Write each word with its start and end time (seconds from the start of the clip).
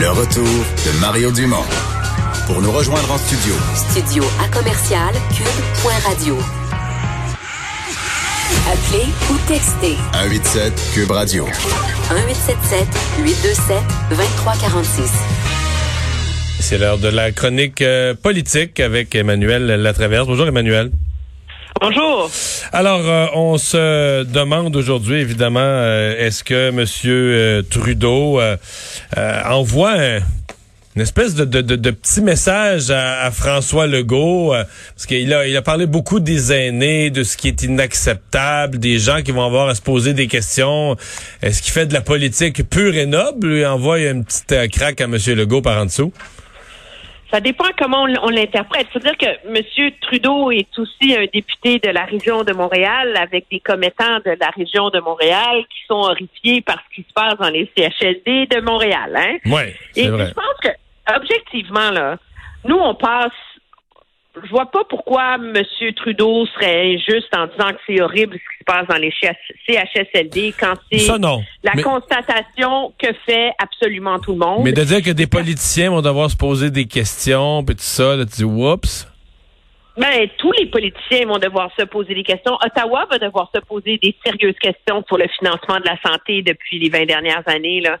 Le 0.00 0.08
retour 0.08 0.46
de 0.46 0.98
Mario 0.98 1.30
Dumont. 1.30 1.62
Pour 2.46 2.62
nous 2.62 2.72
rejoindre 2.72 3.12
en 3.12 3.18
studio. 3.18 3.52
Studio 3.90 4.24
à 4.42 4.48
commercial 4.48 5.12
cube.radio. 5.28 6.38
Appelez 8.66 9.12
ou 9.30 9.36
textez 9.46 9.96
187 10.14 10.90
Cube 10.94 11.10
Radio. 11.10 11.44
1877 11.44 12.88
827 13.18 13.76
2346. 14.08 15.12
C'est 16.60 16.78
l'heure 16.78 16.96
de 16.96 17.08
la 17.08 17.30
chronique 17.30 17.82
euh, 17.82 18.14
politique 18.14 18.80
avec 18.80 19.14
Emmanuel 19.14 19.66
Latraverse. 19.66 20.26
Bonjour 20.26 20.48
Emmanuel. 20.48 20.92
Bonjour. 21.80 22.30
Alors, 22.74 23.08
euh, 23.08 23.26
on 23.32 23.56
se 23.56 24.22
demande 24.24 24.76
aujourd'hui, 24.76 25.16
évidemment, 25.16 25.60
euh, 25.62 26.14
est-ce 26.18 26.44
que 26.44 26.68
M. 26.68 26.84
Euh, 27.06 27.62
Trudeau 27.62 28.38
envoie 29.46 29.96
une 30.94 31.00
espèce 31.00 31.34
de, 31.34 31.90
petit 31.90 32.20
message 32.20 32.90
à, 32.90 33.30
François 33.30 33.86
Legault, 33.86 34.52
parce 34.94 35.06
qu'il 35.06 35.32
a, 35.32 35.46
il 35.46 35.56
a 35.56 35.62
parlé 35.62 35.86
beaucoup 35.86 36.20
des 36.20 36.52
aînés, 36.52 37.08
de 37.08 37.22
ce 37.22 37.38
qui 37.38 37.48
est 37.48 37.62
inacceptable, 37.62 38.78
des 38.78 38.98
gens 38.98 39.22
qui 39.22 39.30
vont 39.32 39.46
avoir 39.46 39.70
à 39.70 39.74
se 39.74 39.80
poser 39.80 40.12
des 40.12 40.26
questions. 40.26 40.98
Est-ce 41.40 41.62
qu'il 41.62 41.72
fait 41.72 41.86
de 41.86 41.94
la 41.94 42.02
politique 42.02 42.68
pure 42.68 42.94
et 42.94 43.06
noble, 43.06 43.48
lui 43.48 43.64
envoie 43.64 44.00
une 44.00 44.26
petite 44.26 44.70
craque 44.70 45.00
à 45.00 45.04
M. 45.04 45.16
Legault 45.28 45.62
par 45.62 45.80
en 45.80 45.86
dessous? 45.86 46.12
Ça 47.30 47.40
dépend 47.40 47.66
comment 47.78 48.02
on, 48.02 48.28
l'interprète. 48.28 48.88
Il 48.90 48.92
faut 48.92 48.98
dire 48.98 49.16
que 49.16 49.26
M. 49.26 49.92
Trudeau 50.00 50.50
est 50.50 50.76
aussi 50.78 51.14
un 51.14 51.26
député 51.32 51.78
de 51.78 51.90
la 51.90 52.04
région 52.04 52.42
de 52.42 52.52
Montréal 52.52 53.16
avec 53.16 53.46
des 53.50 53.60
commettants 53.60 54.18
de 54.24 54.36
la 54.40 54.48
région 54.50 54.90
de 54.90 54.98
Montréal 54.98 55.64
qui 55.70 55.86
sont 55.86 56.00
horrifiés 56.00 56.60
par 56.60 56.78
ce 56.88 56.96
qui 56.96 57.06
se 57.08 57.12
passe 57.12 57.36
dans 57.38 57.50
les 57.50 57.70
CHSD 57.76 58.46
de 58.46 58.60
Montréal. 58.60 59.14
Hein? 59.16 59.36
Oui, 59.46 59.62
Et 59.94 60.04
je 60.04 60.34
pense 60.34 60.56
que, 60.62 60.70
objectivement, 61.16 61.90
là, 61.90 62.16
nous, 62.64 62.76
on 62.76 62.94
passe 62.96 63.32
je 64.36 64.48
vois 64.50 64.66
pas 64.66 64.84
pourquoi 64.88 65.34
M. 65.34 65.54
Trudeau 65.96 66.46
serait 66.46 66.94
injuste 66.94 67.28
en 67.36 67.46
disant 67.46 67.70
que 67.70 67.80
c'est 67.86 68.00
horrible 68.00 68.34
ce 68.34 68.38
qui 68.38 68.58
se 68.60 68.64
passe 68.64 68.86
dans 68.86 68.96
les 68.96 69.12
CHSLD 69.66 70.54
quand 70.58 70.74
c'est 70.90 71.06
la 71.64 71.82
constatation 71.82 72.92
que 72.98 73.12
fait 73.26 73.52
absolument 73.58 74.18
tout 74.20 74.32
le 74.32 74.38
monde. 74.38 74.64
Mais 74.64 74.72
de 74.72 74.84
dire 74.84 75.02
que 75.02 75.10
des 75.10 75.26
politiciens 75.26 75.90
vont 75.90 76.02
devoir 76.02 76.30
se 76.30 76.36
poser 76.36 76.70
des 76.70 76.86
questions, 76.86 77.64
puis 77.64 77.74
tout 77.74 77.82
ça, 77.82 78.16
là, 78.16 78.24
tu 78.24 78.36
dis, 78.36 78.44
oups. 78.44 79.08
Ben, 79.96 80.28
tous 80.38 80.52
les 80.52 80.66
politiciens 80.66 81.26
vont 81.26 81.38
devoir 81.38 81.70
se 81.76 81.84
poser 81.84 82.14
des 82.14 82.22
questions. 82.22 82.56
Ottawa 82.64 83.06
va 83.10 83.18
devoir 83.18 83.50
se 83.52 83.60
poser 83.60 83.98
des 83.98 84.14
sérieuses 84.24 84.58
questions 84.60 85.02
pour 85.02 85.18
le 85.18 85.26
financement 85.38 85.78
de 85.78 85.84
la 85.84 85.98
santé 86.06 86.42
depuis 86.42 86.78
les 86.78 86.88
20 86.88 87.06
dernières 87.06 87.42
années, 87.46 87.80
là. 87.80 87.98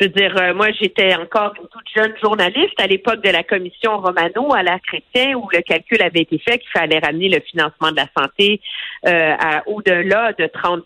Je 0.00 0.06
veux 0.06 0.10
dire, 0.10 0.34
euh, 0.36 0.54
moi, 0.54 0.68
j'étais 0.72 1.14
encore 1.14 1.54
une 1.60 1.68
toute 1.68 1.88
jeune 1.94 2.14
journaliste 2.22 2.78
à 2.78 2.86
l'époque 2.86 3.22
de 3.22 3.30
la 3.30 3.44
commission 3.44 3.98
Romano 3.98 4.52
à 4.52 4.62
la 4.62 4.78
Chrétien 4.80 5.34
où 5.36 5.48
le 5.52 5.60
calcul 5.62 6.02
avait 6.02 6.22
été 6.22 6.38
fait 6.38 6.58
qu'il 6.58 6.70
fallait 6.70 6.98
ramener 6.98 7.28
le 7.28 7.40
financement 7.40 7.90
de 7.92 7.96
la 7.96 8.08
santé 8.16 8.60
euh, 9.06 9.34
à 9.38 9.62
au-delà 9.68 10.32
de 10.32 10.46
30 10.46 10.84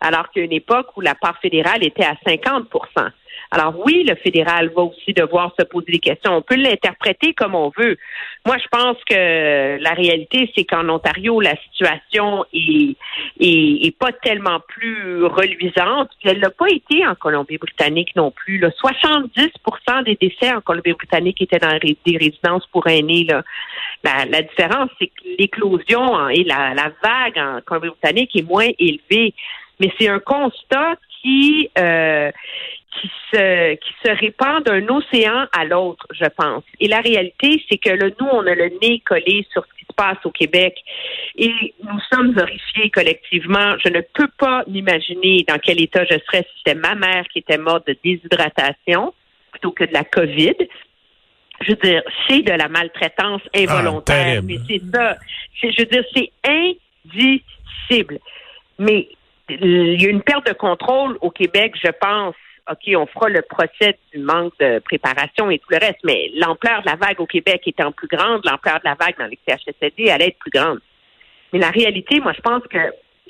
alors 0.00 0.30
qu'il 0.30 0.40
y 0.40 0.42
a 0.42 0.46
une 0.46 0.52
époque 0.52 0.96
où 0.96 1.00
la 1.00 1.14
part 1.14 1.38
fédérale 1.40 1.84
était 1.84 2.04
à 2.04 2.14
50% 2.26 3.10
alors 3.50 3.74
oui, 3.84 4.04
le 4.06 4.14
fédéral 4.16 4.70
va 4.76 4.82
aussi 4.82 5.12
devoir 5.14 5.52
se 5.58 5.64
poser 5.64 5.92
des 5.92 5.98
questions. 5.98 6.36
On 6.36 6.42
peut 6.42 6.56
l'interpréter 6.56 7.32
comme 7.32 7.54
on 7.54 7.72
veut. 7.76 7.96
Moi, 8.46 8.56
je 8.58 8.68
pense 8.68 8.96
que 9.08 9.78
la 9.80 9.92
réalité, 9.92 10.50
c'est 10.54 10.64
qu'en 10.64 10.88
Ontario, 10.88 11.40
la 11.40 11.56
situation 11.56 12.44
est, 12.52 12.96
est, 13.40 13.96
pas 13.98 14.12
tellement 14.12 14.60
plus 14.60 15.24
reluisante. 15.24 16.10
elle 16.24 16.40
n'a 16.40 16.50
pas 16.50 16.68
été 16.68 17.06
en 17.06 17.14
Colombie-Britannique 17.14 18.14
non 18.16 18.30
plus. 18.30 18.58
Là. 18.58 18.68
70% 18.68 20.04
des 20.04 20.16
décès 20.20 20.52
en 20.52 20.60
Colombie-Britannique 20.60 21.40
étaient 21.40 21.58
dans 21.58 21.78
des 21.78 22.16
résidences 22.18 22.66
pour 22.66 22.86
aînés. 22.86 23.24
Là. 23.24 23.42
La, 24.04 24.26
la 24.26 24.42
différence, 24.42 24.90
c'est 24.98 25.06
que 25.06 25.24
l'éclosion 25.38 26.28
et 26.28 26.44
la, 26.44 26.74
la 26.74 26.92
vague 27.02 27.38
en 27.38 27.60
Colombie-Britannique 27.64 28.36
est 28.36 28.46
moins 28.46 28.68
élevée. 28.78 29.34
Mais 29.80 29.92
c'est 29.98 30.08
un 30.08 30.18
constat 30.18 30.96
qui 31.22 31.70
euh, 31.78 32.30
qui 33.00 33.10
se 33.30 33.74
qui 33.74 33.94
se 34.04 34.10
répand 34.10 34.64
d'un 34.64 34.86
océan 34.88 35.46
à 35.52 35.64
l'autre, 35.64 36.06
je 36.10 36.26
pense. 36.36 36.64
Et 36.80 36.88
la 36.88 37.00
réalité, 37.00 37.62
c'est 37.68 37.78
que 37.78 37.90
là, 37.90 38.08
nous, 38.20 38.26
on 38.26 38.46
a 38.46 38.54
le 38.54 38.70
nez 38.82 39.00
collé 39.00 39.46
sur 39.52 39.64
ce 39.64 39.78
qui 39.78 39.86
se 39.88 39.94
passe 39.94 40.18
au 40.24 40.30
Québec 40.30 40.76
et 41.36 41.74
nous 41.82 42.00
sommes 42.12 42.36
horrifiés 42.38 42.90
collectivement. 42.90 43.76
Je 43.84 43.90
ne 43.92 44.00
peux 44.00 44.28
pas 44.38 44.64
m'imaginer 44.66 45.44
dans 45.46 45.58
quel 45.58 45.80
état 45.80 46.04
je 46.04 46.18
serais 46.26 46.42
si 46.42 46.58
c'était 46.58 46.78
ma 46.78 46.94
mère 46.94 47.24
qui 47.32 47.40
était 47.40 47.58
morte 47.58 47.86
de 47.86 47.96
déshydratation 48.02 49.12
plutôt 49.52 49.72
que 49.72 49.84
de 49.84 49.92
la 49.92 50.04
COVID. 50.04 50.54
Je 51.60 51.70
veux 51.70 51.76
dire, 51.76 52.02
c'est 52.28 52.42
de 52.42 52.52
la 52.52 52.68
maltraitance 52.68 53.42
involontaire. 53.54 54.38
Ah, 54.38 54.42
mais 54.42 54.58
c'est 54.68 54.80
ça. 54.92 55.16
Je 55.60 55.80
veux 55.80 55.86
dire, 55.86 56.04
c'est 56.14 56.30
indicible. 56.44 58.18
Mais 58.78 59.08
il 59.48 60.00
y 60.00 60.06
a 60.06 60.10
une 60.10 60.22
perte 60.22 60.46
de 60.46 60.52
contrôle 60.52 61.16
au 61.20 61.30
Québec, 61.30 61.74
je 61.82 61.90
pense. 61.90 62.34
OK, 62.70 62.94
on 62.94 63.06
fera 63.06 63.30
le 63.30 63.40
procès 63.42 63.98
du 64.12 64.20
manque 64.20 64.52
de 64.60 64.78
préparation 64.80 65.50
et 65.50 65.58
tout 65.58 65.68
le 65.70 65.78
reste, 65.78 66.00
mais 66.04 66.30
l'ampleur 66.36 66.82
de 66.82 66.86
la 66.86 66.96
vague 66.96 67.18
au 67.18 67.26
Québec 67.26 67.62
étant 67.66 67.92
plus 67.92 68.08
grande, 68.08 68.42
l'ampleur 68.44 68.80
de 68.80 68.84
la 68.84 68.94
vague 68.94 69.16
dans 69.18 69.26
les 69.26 69.38
CHSLD 69.48 70.10
allait 70.10 70.28
être 70.28 70.38
plus 70.38 70.50
grande. 70.50 70.78
Mais 71.52 71.60
la 71.60 71.70
réalité, 71.70 72.20
moi, 72.20 72.32
je 72.36 72.42
pense 72.42 72.62
que 72.64 72.78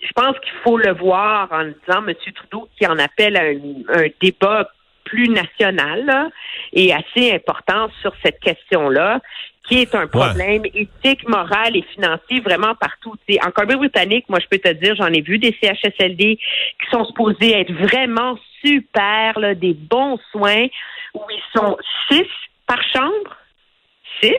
je 0.00 0.12
pense 0.14 0.38
qu'il 0.40 0.52
faut 0.62 0.78
le 0.78 0.92
voir 0.92 1.48
en 1.52 1.64
disant 1.64 2.06
M. 2.06 2.14
Trudeau 2.34 2.68
qui 2.76 2.86
en 2.86 2.98
appelle 2.98 3.36
à 3.36 3.98
un, 3.98 4.06
débat 4.20 4.70
plus 5.04 5.28
national 5.28 6.30
et 6.72 6.92
assez 6.92 7.32
important 7.32 7.88
sur 8.02 8.12
cette 8.22 8.40
question-là 8.40 9.20
qui 9.68 9.82
est 9.82 9.94
un 9.94 10.06
problème 10.06 10.62
éthique, 10.64 11.28
moral 11.28 11.76
et 11.76 11.82
financier 11.94 12.40
vraiment 12.40 12.74
partout. 12.74 13.14
en 13.44 13.50
Colombie-Britannique, 13.50 14.24
moi, 14.28 14.38
je 14.40 14.46
peux 14.48 14.58
te 14.58 14.72
dire, 14.72 14.96
j'en 14.96 15.12
ai 15.12 15.20
vu 15.20 15.38
des 15.38 15.54
CHSLD 15.60 16.36
qui 16.36 16.90
sont 16.90 17.04
supposés 17.04 17.52
être 17.52 17.72
vraiment 17.72 18.38
super, 18.64 19.38
là, 19.38 19.54
des 19.54 19.74
bons 19.74 20.18
soins, 20.32 20.66
où 21.14 21.20
ils 21.30 21.58
sont 21.58 21.76
six 22.10 22.26
par 22.66 22.82
chambre, 22.92 23.36
six, 24.22 24.34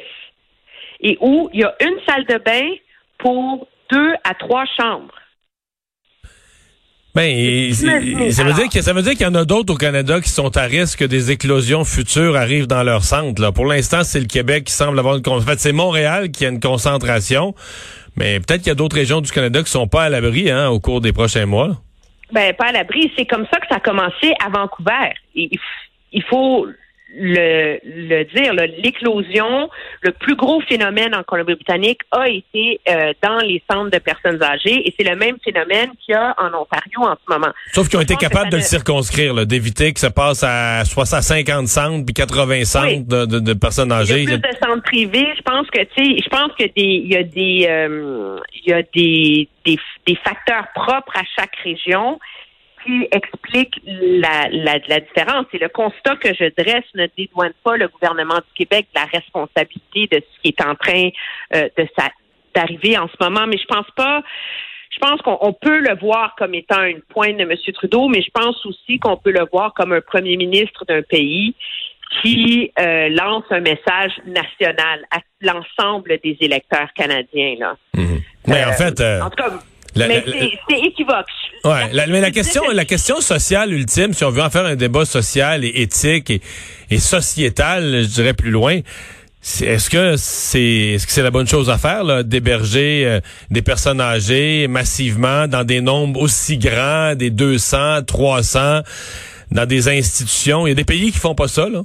et 1.02 1.18
où 1.22 1.50
il 1.54 1.62
y 1.62 1.64
a 1.64 1.76
une 1.82 2.00
salle 2.08 2.26
de 2.26 2.38
bain 2.38 2.70
pour 3.20 3.68
deux 3.92 4.14
à 4.24 4.34
trois 4.34 4.66
chambres. 4.80 5.14
Ben, 7.16 7.74
ça 7.74 8.44
veut 8.44 8.54
dire 8.54 8.70
que 8.72 8.82
ça 8.82 8.94
veut 8.94 9.02
dire 9.02 9.14
qu'il 9.14 9.24
y 9.24 9.26
en 9.26 9.36
a 9.36 9.44
d'autres 9.44 9.74
au 9.74 9.78
Canada 9.78 10.22
qui 10.22 10.30
sont 10.30 10.56
à 10.56 10.64
risque 10.64 11.00
que 11.00 11.06
des 11.06 11.32
éclosions 11.32 11.84
futures 11.84 12.36
arrivent 12.36 12.68
dans 12.68 12.84
leur 12.84 13.04
centre. 13.04 13.42
Là. 13.42 13.52
Pour 13.52 13.66
l'instant, 13.66 14.04
c'est 14.04 14.20
le 14.20 14.28
Québec 14.28 14.66
qui 14.66 14.74
semble 14.74 15.00
avoir 15.00 15.16
une 15.16 15.28
en 15.28 15.42
fait, 15.42 15.60
c'est 15.60 15.72
Montréal 15.72 16.30
qui 16.30 16.46
a 16.46 16.50
une 16.50 16.60
concentration, 16.60 17.56
mais 18.16 18.40
peut-être 18.40 18.60
qu'il 18.60 18.68
y 18.68 18.72
a 18.72 18.76
d'autres 18.76 18.96
régions 18.96 19.22
du 19.22 19.32
Canada 19.32 19.64
qui 19.64 19.72
sont 19.72 19.88
pas 19.88 20.04
à 20.04 20.10
l'abri 20.10 20.52
hein, 20.52 20.70
au 20.70 20.80
cours 20.80 21.02
des 21.02 21.12
prochains 21.12 21.48
mois. 21.48 21.82
Ben 22.32 22.54
pas 22.54 22.68
à 22.68 22.72
l'abri, 22.72 23.12
c'est 23.18 23.26
comme 23.26 23.48
ça 23.52 23.60
que 23.60 23.66
ça 23.68 23.78
a 23.78 23.80
commencé 23.80 24.34
à 24.46 24.50
Vancouver. 24.50 25.14
il 25.34 26.24
faut 26.30 26.68
le, 27.16 27.80
le 27.84 28.24
dire, 28.26 28.54
l'éclosion, 28.54 29.70
le 30.02 30.12
plus 30.12 30.36
gros 30.36 30.62
phénomène 30.62 31.16
en 31.16 31.24
Colombie-Britannique 31.24 32.02
a 32.12 32.30
été 32.30 32.80
euh, 32.88 33.14
dans 33.24 33.40
les 33.40 33.62
centres 33.70 33.90
de 33.90 33.98
personnes 33.98 34.42
âgées 34.44 34.88
et 34.88 34.94
c'est 34.98 35.08
le 35.08 35.16
même 35.16 35.38
phénomène 35.44 35.90
qu'il 36.00 36.14
y 36.14 36.18
a 36.18 36.36
en 36.38 36.48
Ontario 36.48 37.02
en 37.02 37.16
ce 37.16 37.34
moment. 37.34 37.52
Sauf 37.74 37.90
qu'ils 37.90 37.98
ont 37.98 38.04
été 38.04 38.16
capables 38.16 38.52
de 38.52 38.58
le 38.58 38.62
circonscrire, 38.62 39.46
d'éviter 39.46 39.92
que 39.94 40.00
ça 40.00 40.12
passe 40.12 40.44
à 40.44 40.86
soit 40.86 41.12
à 41.14 41.22
50 41.22 41.68
centres 41.68 42.06
puis 42.06 42.14
80 42.14 42.66
centres 42.66 43.08
de, 43.08 43.26
de, 43.26 43.54
personnes 43.54 43.92
âgées. 43.92 44.24
Il 44.24 44.30
y 44.30 44.34
a 44.34 44.38
plus 44.38 44.52
de 44.52 44.58
centres 44.66 44.84
privés. 44.84 45.28
Je 45.36 45.42
pense 45.42 45.68
que 45.70 45.80
tu 45.80 45.88
sais, 45.98 46.22
je 46.24 46.30
pense 46.30 46.52
que 46.58 46.64
des 46.64 46.72
il 46.76 47.12
y 47.12 47.18
a 47.18 47.24
des 47.24 47.68
euh, 47.70 48.40
il 48.54 48.70
y 48.70 48.74
a 48.74 48.82
des, 48.82 49.50
des 49.66 49.80
des 50.06 50.16
facteurs 50.16 50.68
propres 50.76 51.14
à 51.16 51.24
chaque 51.36 51.56
région 51.64 52.20
qui 52.86 53.08
explique 53.12 53.80
la, 53.86 54.50
la, 54.52 54.78
la, 54.88 55.00
différence. 55.00 55.46
Et 55.54 55.58
le 55.58 55.70
constat 55.70 56.16
que 56.18 56.34
je 56.34 56.52
dresse 56.62 56.86
ne 56.96 57.08
dédouane 57.18 57.54
pas 57.64 57.78
le 57.78 57.88
gouvernement 57.88 58.36
du 58.36 58.54
Québec 58.66 58.88
de 58.94 59.00
la 59.00 59.06
responsabilité 59.06 60.08
de 60.12 60.22
ce 60.22 60.42
qui 60.42 60.50
est 60.50 60.66
en 60.66 60.76
train 60.76 61.10
euh, 61.56 61.70
de 61.78 61.88
d'arriver 62.56 62.98
en 62.98 63.08
ce 63.08 63.24
moment, 63.24 63.46
mais 63.48 63.58
je 63.58 63.66
pense 63.66 63.86
pas. 63.96 64.24
Je 64.92 64.98
pense 65.00 65.22
qu'on 65.22 65.54
peut 65.54 65.80
le 65.80 65.96
voir 66.00 66.34
comme 66.36 66.56
étant 66.56 66.84
une 66.84 67.02
pointe 67.02 67.38
de 67.38 67.44
M. 67.44 67.56
Trudeau, 67.74 68.08
mais 68.08 68.24
je 68.24 68.32
pense 68.34 68.66
aussi 68.66 68.98
qu'on 68.98 69.18
peut 69.18 69.32
le 69.32 69.46
voir 69.52 69.74
comme 69.76 69.94
un 69.94 70.02
premier 70.02 70.36
ministre 70.36 70.84
d'un 70.86 71.04
pays 71.04 71.54
qui 72.22 72.72
euh, 72.80 73.10
lance 73.10 73.44
un 73.52 73.60
message 73.60 74.14
national 74.26 75.06
à 75.12 75.20
l'ensemble 75.42 76.18
des 76.24 76.36
électeurs 76.42 76.92
canadiens. 76.96 77.56
Là. 77.60 77.78
Mmh. 77.94 78.18
Mais 78.48 78.64
en 78.66 78.70
euh, 78.70 78.72
fait, 78.72 79.22
en 79.22 79.30
tout 79.30 79.44
cas, 79.44 79.60
mais 79.96 80.24
c'est 80.70 80.80
équivoque. 80.80 81.26
Ouais, 81.66 81.90
mais 82.08 82.22
la 82.22 82.32
question, 82.32 82.64
la 82.72 82.86
question 82.86 83.22
sociale 83.22 83.74
ultime, 83.74 84.14
si 84.14 84.24
on 84.24 84.30
veut 84.30 84.42
en 84.42 84.50
faire 84.50 84.66
un 84.66 84.76
débat 84.76 85.06
social 85.06 85.66
et 85.66 85.82
éthique 85.82 86.32
et, 86.90 86.98
sociétal, 87.00 88.04
je 88.04 88.08
dirais 88.08 88.34
plus 88.34 88.52
loin, 88.52 88.80
est-ce 89.62 89.90
que 89.90 90.16
c'est 90.18 90.62
est-ce 90.62 91.08
que 91.08 91.14
c'est 91.14 91.24
la 91.24 91.32
bonne 91.32 91.48
chose 91.48 91.70
à 91.70 91.78
faire 91.78 92.24
d'héberger 92.24 93.04
euh, 93.06 93.20
des 93.50 93.62
personnes 93.62 94.02
âgées 94.02 94.68
massivement 94.68 95.48
dans 95.48 95.64
des 95.64 95.80
nombres 95.80 96.20
aussi 96.22 96.58
grands, 96.58 97.16
des 97.16 97.30
200, 97.30 98.04
300 98.04 98.82
dans 99.52 99.66
des 99.66 99.88
institutions? 99.88 100.68
Il 100.68 100.72
y 100.72 100.74
a 100.74 100.76
des 100.76 100.86
pays 100.86 101.12
qui 101.12 101.20
font 101.20 101.36
pas 101.36 101.48
ça, 101.48 101.70
là. 101.70 101.84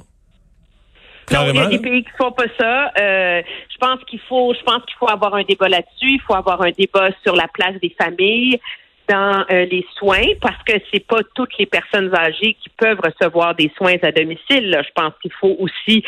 Non, 1.31 1.47
il 1.49 1.55
y 1.55 1.59
a 1.59 1.65
des 1.67 1.79
pays 1.79 2.03
qui 2.03 2.11
font 2.17 2.31
pas 2.31 2.45
ça. 2.59 2.91
Euh, 2.99 3.41
je 3.69 3.77
pense 3.77 4.03
qu'il 4.05 4.19
faut, 4.19 4.53
je 4.53 4.63
pense 4.63 4.83
qu'il 4.85 4.95
faut 4.99 5.09
avoir 5.09 5.33
un 5.35 5.43
débat 5.43 5.69
là-dessus. 5.69 6.11
Il 6.11 6.21
faut 6.21 6.35
avoir 6.35 6.61
un 6.61 6.71
débat 6.71 7.09
sur 7.23 7.35
la 7.35 7.47
place 7.47 7.75
des 7.81 7.95
familles 7.99 8.59
dans 9.07 9.45
euh, 9.51 9.65
les 9.65 9.85
soins 9.97 10.25
parce 10.41 10.61
que 10.63 10.73
c'est 10.91 11.05
pas 11.05 11.19
toutes 11.33 11.57
les 11.57 11.65
personnes 11.65 12.13
âgées 12.15 12.55
qui 12.61 12.69
peuvent 12.77 12.99
recevoir 13.03 13.55
des 13.55 13.71
soins 13.77 13.95
à 14.01 14.11
domicile. 14.11 14.69
Là. 14.69 14.81
Je 14.83 14.89
pense 14.95 15.13
qu'il 15.21 15.31
faut 15.33 15.55
aussi 15.59 16.03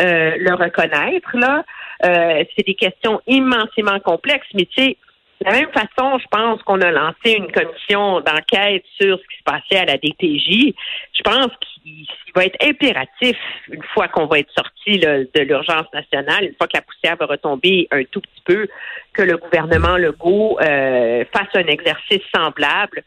euh, 0.00 0.32
le 0.38 0.54
reconnaître. 0.54 1.30
Là, 1.34 1.64
euh, 2.04 2.44
c'est 2.56 2.66
des 2.66 2.74
questions 2.74 3.20
immensément 3.26 3.98
complexes, 4.00 4.48
mais 4.54 4.66
tu 4.66 4.82
sais. 4.82 4.96
De 5.40 5.46
la 5.46 5.52
même 5.52 5.72
façon, 5.72 6.18
je 6.18 6.26
pense 6.30 6.62
qu'on 6.62 6.80
a 6.80 6.90
lancé 6.90 7.32
une 7.36 7.50
commission 7.50 8.20
d'enquête 8.20 8.84
sur 9.00 9.18
ce 9.18 9.22
qui 9.22 9.38
se 9.38 9.42
passait 9.44 9.78
à 9.78 9.84
la 9.86 9.96
DTJ. 9.96 10.72
Je 11.12 11.22
pense 11.24 11.48
qu'il 11.82 12.06
va 12.36 12.44
être 12.44 12.64
impératif, 12.64 13.36
une 13.68 13.82
fois 13.94 14.06
qu'on 14.08 14.26
va 14.26 14.38
être 14.38 14.52
sorti 14.56 14.98
de 14.98 15.40
l'urgence 15.40 15.92
nationale, 15.92 16.44
une 16.44 16.54
fois 16.54 16.68
que 16.68 16.76
la 16.76 16.82
poussière 16.82 17.16
va 17.16 17.26
retomber 17.26 17.88
un 17.90 18.04
tout 18.04 18.20
petit 18.20 18.42
peu, 18.44 18.68
que 19.12 19.22
le 19.22 19.36
gouvernement 19.36 19.96
Legault 19.96 20.58
euh, 20.60 21.24
fasse 21.32 21.48
un 21.54 21.66
exercice 21.66 22.22
semblable 22.34 23.02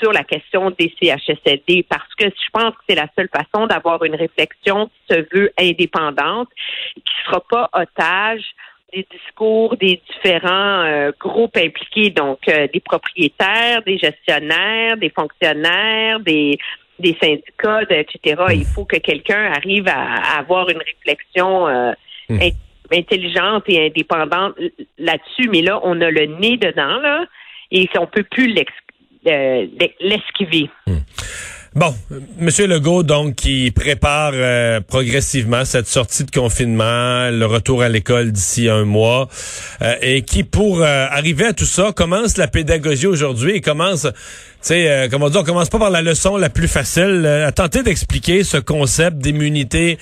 sur 0.00 0.12
la 0.12 0.24
question 0.24 0.70
des 0.70 0.92
CHSLD 1.00 1.84
parce 1.88 2.14
que 2.16 2.26
je 2.26 2.50
pense 2.52 2.70
que 2.70 2.82
c'est 2.88 2.94
la 2.94 3.08
seule 3.16 3.28
façon 3.28 3.66
d'avoir 3.66 4.04
une 4.04 4.14
réflexion 4.14 4.86
qui 4.86 5.14
se 5.14 5.26
veut 5.34 5.50
indépendante, 5.58 6.48
qui 6.94 7.02
ne 7.02 7.24
sera 7.24 7.40
pas 7.48 7.70
otage 7.72 8.44
des 8.92 9.06
discours 9.10 9.76
des 9.76 10.00
différents 10.08 10.82
euh, 10.84 11.12
groupes 11.18 11.56
impliqués, 11.56 12.10
donc 12.10 12.38
euh, 12.48 12.66
des 12.72 12.80
propriétaires, 12.80 13.82
des 13.82 13.98
gestionnaires, 13.98 14.96
des 14.96 15.10
fonctionnaires, 15.10 16.20
des 16.20 16.58
des 16.98 17.16
syndicats, 17.22 17.82
etc. 17.90 18.42
Il 18.54 18.64
faut 18.64 18.84
que 18.84 18.96
quelqu'un 18.96 19.52
arrive 19.52 19.86
à, 19.86 20.38
avoir 20.38 20.68
une 20.68 20.78
réflexion 20.78 21.68
euh, 21.68 21.92
hmm. 22.28 22.40
intelligente 22.92 23.62
et 23.68 23.86
indépendante 23.86 24.54
là-dessus. 24.98 25.48
Mais 25.48 25.62
là, 25.62 25.78
on 25.84 26.00
a 26.00 26.10
le 26.10 26.26
nez 26.40 26.56
dedans 26.56 26.98
là, 26.98 27.24
et 27.70 27.88
on 27.96 28.08
peut 28.08 28.24
plus 28.24 28.52
l'esquiver. 30.00 30.70
Hmm. 30.88 30.98
Bon, 31.74 31.94
Monsieur 32.38 32.66
Legault, 32.66 33.02
donc, 33.02 33.34
qui 33.34 33.70
prépare 33.70 34.32
euh, 34.34 34.80
progressivement 34.80 35.66
cette 35.66 35.86
sortie 35.86 36.24
de 36.24 36.30
confinement, 36.30 37.30
le 37.30 37.44
retour 37.44 37.82
à 37.82 37.90
l'école 37.90 38.32
d'ici 38.32 38.70
un 38.70 38.84
mois, 38.84 39.28
euh, 39.82 39.94
et 40.00 40.22
qui, 40.22 40.44
pour 40.44 40.80
euh, 40.80 41.06
arriver 41.10 41.44
à 41.44 41.52
tout 41.52 41.66
ça, 41.66 41.92
commence 41.92 42.38
la 42.38 42.48
pédagogie 42.48 43.06
aujourd'hui 43.06 43.56
et 43.56 43.60
commence, 43.60 44.02
tu 44.02 44.10
sais, 44.62 45.08
comment 45.10 45.28
dire, 45.28 45.42
on 45.42 45.44
commence 45.44 45.68
pas 45.68 45.78
par 45.78 45.90
la 45.90 46.00
leçon 46.00 46.38
la 46.38 46.48
plus 46.48 46.68
facile, 46.68 47.26
à 47.26 47.52
tenter 47.52 47.82
d'expliquer 47.82 48.44
ce 48.44 48.56
concept 48.56 49.18
d'immunité 49.18 49.98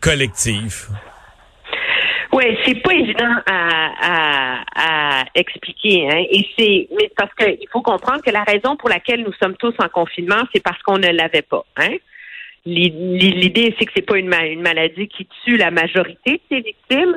collective. 0.00 0.88
Oui, 2.32 2.44
c'est 2.64 2.80
pas 2.80 2.92
évident 2.94 3.34
à, 3.46 4.62
à, 4.76 5.24
expliquer, 5.34 6.08
hein. 6.08 6.24
Et 6.30 6.46
c'est, 6.56 6.88
mais 6.96 7.10
parce 7.16 7.34
qu'il 7.34 7.68
faut 7.72 7.82
comprendre 7.82 8.22
que 8.22 8.30
la 8.30 8.44
raison 8.44 8.76
pour 8.76 8.88
laquelle 8.88 9.22
nous 9.24 9.32
sommes 9.42 9.56
tous 9.56 9.74
en 9.80 9.88
confinement, 9.88 10.42
c'est 10.54 10.62
parce 10.62 10.80
qu'on 10.82 10.98
ne 10.98 11.08
l'avait 11.08 11.42
pas, 11.42 11.64
hein. 11.76 11.96
L'idée, 12.66 13.74
c'est 13.78 13.86
que 13.86 13.92
c'est 13.96 14.06
pas 14.06 14.18
une, 14.18 14.32
une 14.32 14.60
maladie 14.60 15.08
qui 15.08 15.26
tue 15.44 15.56
la 15.56 15.70
majorité 15.70 16.32
de 16.32 16.40
ses 16.50 16.60
victimes, 16.60 17.16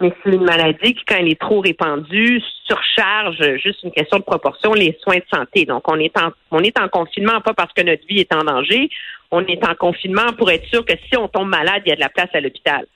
mais 0.00 0.12
c'est 0.22 0.32
une 0.32 0.44
maladie 0.44 0.94
qui, 0.94 1.04
quand 1.06 1.16
elle 1.18 1.28
est 1.28 1.40
trop 1.40 1.60
répandue, 1.60 2.42
surcharge, 2.64 3.56
juste 3.62 3.82
une 3.84 3.92
question 3.92 4.18
de 4.18 4.24
proportion, 4.24 4.74
les 4.74 4.98
soins 5.02 5.18
de 5.18 5.24
santé. 5.32 5.64
Donc, 5.64 5.88
on 5.88 5.98
est 5.98 6.16
en, 6.18 6.30
on 6.50 6.60
est 6.60 6.78
en 6.78 6.88
confinement 6.88 7.40
pas 7.40 7.54
parce 7.54 7.72
que 7.72 7.82
notre 7.82 8.04
vie 8.06 8.18
est 8.18 8.34
en 8.34 8.42
danger, 8.42 8.90
on 9.30 9.44
est 9.46 9.64
en 9.66 9.74
confinement 9.74 10.32
pour 10.36 10.50
être 10.50 10.66
sûr 10.66 10.84
que 10.84 10.94
si 11.08 11.16
on 11.16 11.28
tombe 11.28 11.48
malade, 11.48 11.82
il 11.86 11.90
y 11.90 11.92
a 11.92 11.96
de 11.96 12.00
la 12.00 12.08
place 12.08 12.30
à 12.34 12.40
l'hôpital. 12.40 12.86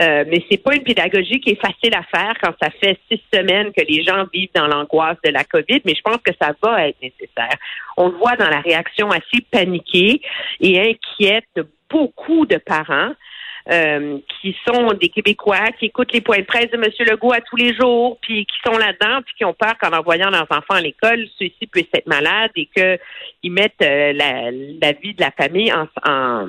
Euh, 0.00 0.24
mais 0.26 0.44
c'est 0.50 0.62
pas 0.62 0.74
une 0.74 0.82
pédagogie 0.82 1.40
qui 1.40 1.50
est 1.50 1.60
facile 1.60 1.94
à 1.94 2.02
faire 2.02 2.34
quand 2.42 2.52
ça 2.60 2.70
fait 2.70 2.98
six 3.08 3.20
semaines 3.32 3.72
que 3.72 3.82
les 3.88 4.02
gens 4.02 4.24
vivent 4.32 4.50
dans 4.54 4.66
l'angoisse 4.66 5.18
de 5.24 5.30
la 5.30 5.44
COVID, 5.44 5.82
mais 5.84 5.94
je 5.94 6.02
pense 6.02 6.18
que 6.18 6.32
ça 6.40 6.52
va 6.62 6.88
être 6.88 7.00
nécessaire. 7.00 7.56
On 7.96 8.08
le 8.08 8.16
voit 8.16 8.34
dans 8.34 8.48
la 8.48 8.60
réaction 8.60 9.10
assez 9.10 9.40
paniquée 9.52 10.20
et 10.60 10.80
inquiète 10.80 11.44
de 11.54 11.68
beaucoup 11.88 12.44
de 12.46 12.56
parents. 12.56 13.12
Euh, 13.70 14.18
qui 14.42 14.54
sont 14.68 14.92
des 14.92 15.08
Québécois, 15.08 15.70
qui 15.78 15.86
écoutent 15.86 16.12
les 16.12 16.20
points 16.20 16.40
de 16.40 16.44
presse 16.44 16.70
de 16.70 16.76
M. 16.76 16.84
Legault 17.10 17.32
à 17.32 17.40
tous 17.40 17.56
les 17.56 17.74
jours, 17.74 18.18
puis 18.20 18.44
qui 18.44 18.56
sont 18.62 18.76
là-dedans, 18.76 19.22
puis 19.24 19.34
qui 19.38 19.44
ont 19.46 19.54
peur 19.54 19.72
qu'en 19.80 19.96
envoyant 19.96 20.28
leurs 20.28 20.46
enfants 20.50 20.74
à 20.74 20.82
l'école, 20.82 21.26
ceux-ci 21.38 21.66
puissent 21.72 21.88
être 21.94 22.06
malades 22.06 22.50
et 22.56 22.66
qu'ils 22.66 23.52
mettent 23.52 23.80
euh, 23.80 24.12
la, 24.12 24.50
la, 24.50 24.92
vie 24.92 25.14
de 25.14 25.22
la 25.22 25.30
famille 25.30 25.72
en, 25.72 25.88
en 26.06 26.46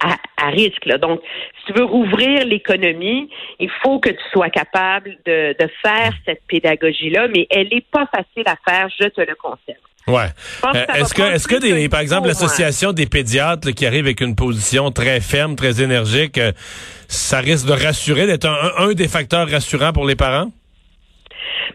à, 0.00 0.48
risque. 0.50 0.86
Là. 0.86 0.98
Donc, 0.98 1.20
si 1.58 1.72
tu 1.72 1.78
veux 1.78 1.84
rouvrir 1.84 2.44
l'économie, 2.46 3.28
il 3.58 3.70
faut 3.82 4.00
que 4.00 4.10
tu 4.10 4.22
sois 4.32 4.50
capable 4.50 5.16
de, 5.26 5.54
de 5.58 5.70
faire 5.82 6.12
cette 6.24 6.42
pédagogie-là, 6.48 7.28
mais 7.28 7.46
elle 7.50 7.68
n'est 7.68 7.84
pas 7.90 8.06
facile 8.06 8.44
à 8.46 8.56
faire, 8.66 8.88
je 9.00 9.08
te 9.08 9.20
le 9.20 9.34
confirme. 9.34 9.78
Ouais. 10.06 10.28
Euh, 10.64 10.86
est-ce 10.94 11.14
que, 11.14 11.22
est-ce 11.22 11.46
que 11.46 11.56
des, 11.56 11.88
par 11.88 12.00
exemple, 12.00 12.26
l'association 12.26 12.92
des 12.92 13.06
pédiatres 13.06 13.70
qui 13.72 13.86
arrive 13.86 14.06
avec 14.06 14.20
une 14.20 14.34
position 14.34 14.90
très 14.90 15.20
ferme, 15.20 15.56
très 15.56 15.82
énergique, 15.82 16.38
euh, 16.38 16.52
ça 17.06 17.40
risque 17.40 17.66
de 17.66 17.72
rassurer, 17.72 18.26
d'être 18.26 18.46
un, 18.46 18.88
un, 18.88 18.92
des 18.92 19.08
facteurs 19.08 19.48
rassurants 19.48 19.92
pour 19.92 20.06
les 20.06 20.16
parents? 20.16 20.50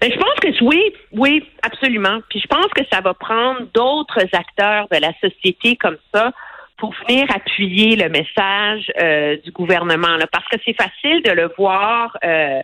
Ben, 0.02 0.12
je 0.12 0.18
pense 0.18 0.34
que 0.42 0.64
oui, 0.64 0.94
oui, 1.12 1.44
absolument. 1.62 2.20
Puis 2.30 2.42
je 2.42 2.48
pense 2.48 2.68
que 2.76 2.84
ça 2.92 3.02
va 3.02 3.14
prendre 3.14 3.62
d'autres 3.74 4.26
acteurs 4.34 4.88
de 4.92 4.98
la 4.98 5.14
société 5.22 5.76
comme 5.76 5.98
ça 6.14 6.32
pour 6.78 6.94
venir 7.08 7.26
appuyer 7.34 7.96
le 7.96 8.10
message 8.10 8.92
euh, 9.00 9.38
du 9.44 9.52
gouvernement. 9.52 10.18
Là, 10.18 10.28
parce 10.32 10.48
que 10.48 10.58
c'est 10.66 10.76
facile 10.76 11.22
de 11.24 11.32
le 11.32 11.52
voir. 11.58 12.18
Euh, 12.24 12.62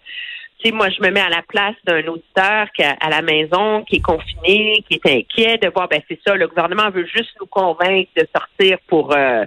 moi, 0.74 0.90
je 0.90 1.02
me 1.02 1.10
mets 1.10 1.22
à 1.22 1.30
la 1.30 1.42
place 1.42 1.76
d'un 1.86 2.06
auditeur 2.06 2.68
qui 2.76 2.84
à 2.84 3.10
la 3.10 3.22
maison, 3.24 3.84
qui 3.84 3.96
est 3.96 4.02
confiné, 4.02 4.84
qui 4.88 4.96
est 4.96 5.06
inquiet 5.08 5.58
de 5.58 5.70
voir, 5.70 5.88
ben 5.88 6.02
c'est 6.08 6.20
ça, 6.26 6.36
le 6.36 6.48
gouvernement 6.48 6.92
veut 6.92 7.06
juste 7.06 7.32
nous 7.40 7.48
convaincre 7.48 8.12
de 8.16 8.28
sortir 8.32 8.78
pour 8.88 9.16
euh, 9.16 9.46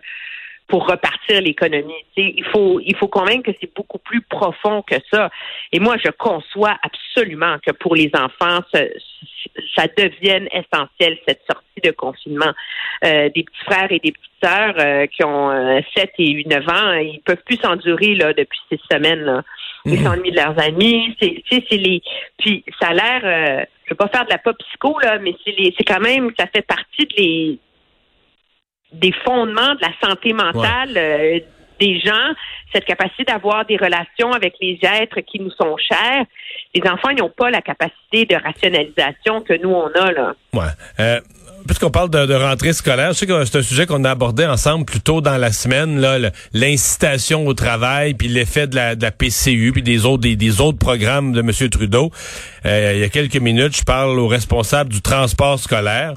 pour 0.67 0.89
repartir 0.89 1.43
l'économie. 1.43 1.93
Il 2.17 2.45
faut, 2.45 2.81
il 2.81 2.97
faut 2.97 3.09
convaincre 3.09 3.53
que 3.53 3.59
c'est 3.61 3.75
beaucoup 3.75 3.99
plus 3.99 4.23
profond 4.23 4.83
que 4.83 4.97
ça. 5.13 5.31
Et 5.73 5.79
moi, 5.79 5.97
je 6.03 6.11
conçois 6.11 6.77
absolument 6.83 7.57
que 7.65 7.73
pour 7.73 7.95
les 7.95 8.11
enfants, 8.15 8.61
ça, 8.73 9.87
devienne 9.97 10.49
essentiel, 10.53 11.19
cette 11.29 11.43
sortie 11.49 11.74
de 11.85 11.91
confinement. 11.91 12.53
Euh, 13.05 13.29
des 13.35 13.45
petits 13.45 13.65
frères 13.67 13.91
et 13.91 13.99
des 13.99 14.13
petites 14.13 14.31
sœurs 14.43 14.75
euh, 14.79 15.07
qui 15.07 15.25
ont 15.25 15.51
7 15.97 16.05
euh, 16.07 16.09
et 16.19 16.45
9 16.47 16.69
ans, 16.69 16.93
ils 16.95 17.21
peuvent 17.25 17.43
plus 17.45 17.57
s'endurer 17.57 18.15
là, 18.15 18.33
depuis 18.33 18.59
ces 18.71 18.81
semaines. 18.91 19.21
Là. 19.21 19.43
Ils 19.85 20.01
mhm. 20.01 20.05
s'ennuient 20.05 20.31
de 20.31 20.37
leurs 20.37 20.59
amis. 20.59 21.15
C'est, 21.21 21.43
c'est 21.51 21.77
les... 21.77 22.03
Puis 22.39 22.65
ça 22.81 22.89
a 22.89 22.95
l'air... 22.95 23.21
Euh, 23.25 23.65
je 23.85 23.91
veux 23.91 23.97
pas 23.97 24.09
faire 24.09 24.25
de 24.25 24.31
la 24.31 24.39
pop 24.39 24.57
psycho, 24.59 24.99
là, 25.01 25.19
mais 25.19 25.35
c'est, 25.45 25.53
les, 25.53 25.75
c'est 25.77 25.85
quand 25.85 26.01
même... 26.01 26.31
Ça 26.39 26.47
fait 26.47 26.67
partie 26.67 27.07
de 27.07 27.15
les 27.17 27.59
des 28.93 29.13
fondements 29.25 29.75
de 29.75 29.81
la 29.81 30.09
santé 30.09 30.33
mentale 30.33 31.43
des 31.81 32.01
gens, 32.01 32.35
cette 32.73 32.85
capacité 32.85 33.25
d'avoir 33.25 33.65
des 33.67 33.77
relations 33.77 34.33
avec 34.33 34.55
les 34.61 34.79
êtres 34.83 35.21
qui 35.21 35.41
nous 35.41 35.51
sont 35.51 35.77
chers. 35.77 36.25
Les 36.75 36.83
enfants 36.89 37.13
n'ont 37.19 37.31
pas 37.31 37.51
la 37.51 37.63
capacité 37.63 38.25
de 38.27 38.37
rationalisation 38.37 39.43
que 39.43 39.55
nous, 39.55 39.71
on 39.71 39.89
a. 39.89 40.13
là. 40.13 40.35
Ouais. 40.53 40.63
Euh, 41.01 41.21
puisqu'on 41.67 41.91
parle 41.91 42.11
de, 42.11 42.35
rentrée 42.35 42.73
scolaire, 42.73 43.13
je 43.13 43.19
sais 43.19 43.27
que 43.27 43.45
c'est 43.45 43.59
un 43.59 43.63
sujet 43.63 43.87
qu'on 43.87 44.05
a 44.05 44.11
abordé 44.11 44.45
ensemble 44.45 44.85
plus 44.85 45.01
tôt 45.01 45.21
dans 45.21 45.37
la 45.37 45.53
semaine, 45.53 46.01
là, 46.01 46.19
l'incitation 46.53 47.47
au 47.47 47.55
travail, 47.55 48.15
puis 48.15 48.29
l'effet 48.29 48.67
de 48.67 48.77
la, 48.77 49.11
PCU, 49.11 49.73
puis 49.73 49.83
des 49.83 50.05
autres, 50.07 50.79
programmes 50.79 51.33
de 51.33 51.41
M. 51.41 51.69
Trudeau. 51.71 52.11
Euh, 52.67 52.93
il 52.95 53.01
y 53.01 53.05
a 53.05 53.09
quelques 53.09 53.37
minutes, 53.37 53.77
je 53.77 53.83
parle 53.85 54.19
au 54.19 54.29
responsable 54.29 54.93
du 54.93 55.01
transport 55.01 55.59
scolaire 55.59 56.15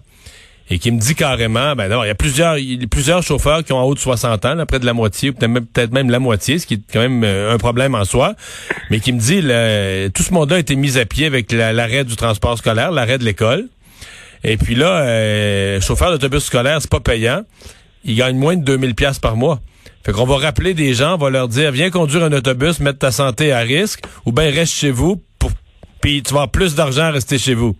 et 0.70 0.80
qui 0.80 0.92
me 0.92 1.00
dit 1.00 1.16
carrément, 1.16 1.75
ben 1.75 1.88
non, 1.88 2.04
il 2.04 2.08
y 2.08 2.10
a 2.10 2.16
plusieurs, 2.16 3.24
chauffeurs 3.24 3.63
qui 3.63 3.72
ont 3.72 3.77
en 3.77 3.84
haut 3.84 3.96
de 3.96 4.00
60 4.00 4.46
ans, 4.46 4.66
près 4.68 4.80
de 4.80 4.86
la 4.86 4.94
moitié, 4.94 5.32
peut-être 5.32 5.94
même, 5.94 6.10
la 6.10 6.20
moitié, 6.20 6.60
ce 6.60 6.68
qui 6.68 6.75
est 6.75 6.82
quand 6.92 7.00
même 7.00 7.24
euh, 7.24 7.54
un 7.54 7.58
problème 7.58 7.96
en 7.96 8.04
soi, 8.04 8.36
mais 8.89 9.00
qui 9.00 9.13
me 9.13 9.20
dit, 9.20 9.42
tout 10.12 10.24
ce 10.24 10.34
monde-là 10.34 10.58
a 10.58 10.60
été 10.60 10.75
mis 10.75 10.98
à 10.98 11.06
pied 11.06 11.25
avec 11.25 11.51
l'arrêt 11.54 12.04
du 12.04 12.16
transport 12.18 12.58
scolaire, 12.58 12.92
l'arrêt 12.92 13.18
de 13.18 13.24
l'école. 13.24 13.70
Et 14.44 14.58
puis 14.58 14.75
là, 14.75 15.01
euh, 15.01 15.82
chauffeur 15.82 16.12
d'autobus 16.12 16.46
scolaire, 16.46 16.82
c'est 16.82 16.91
pas 16.91 17.00
payant. 17.00 17.41
Il 18.03 18.15
gagne 18.15 18.38
moins 18.38 18.56
de 18.56 18.63
2000 18.63 18.96
pièces 18.96 19.20
par 19.20 19.36
mois. 19.36 19.60
Fait 20.06 20.12
qu'on 20.12 20.25
va 20.25 20.38
rappeler 20.38 20.74
des 20.74 20.94
gens, 20.94 21.15
on 21.15 21.17
va 21.17 21.29
leur 21.29 21.48
dire, 21.48 21.72
viens 21.72 21.89
conduire 21.89 22.24
un 22.24 22.32
autobus, 22.32 22.79
mettre 22.79 23.00
ta 23.00 23.12
santé 23.12 23.51
à 23.51 23.60
risque, 23.60 24.03
ou 24.25 24.32
bien 24.32 24.50
reste 24.50 24.74
chez 24.74 24.91
vous, 24.91 25.22
pour, 25.38 25.51
puis 26.01 26.24
tu 26.24 26.34
vas 26.34 26.41
avoir 26.41 26.51
plus 26.51 26.75
d'argent 26.75 27.03
à 27.03 27.12
rester 27.12 27.38
chez 27.38 27.53
vous. 27.53 27.75